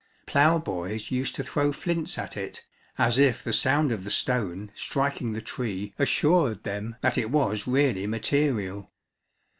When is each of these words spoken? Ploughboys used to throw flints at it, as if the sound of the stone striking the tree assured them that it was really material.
Ploughboys 0.25 1.11
used 1.11 1.35
to 1.35 1.43
throw 1.43 1.71
flints 1.71 2.17
at 2.17 2.35
it, 2.35 2.65
as 2.97 3.19
if 3.19 3.43
the 3.43 3.53
sound 3.53 3.91
of 3.91 4.03
the 4.03 4.09
stone 4.09 4.71
striking 4.73 5.33
the 5.33 5.43
tree 5.43 5.93
assured 5.99 6.63
them 6.63 6.95
that 7.01 7.19
it 7.19 7.29
was 7.29 7.67
really 7.67 8.07
material. 8.07 8.89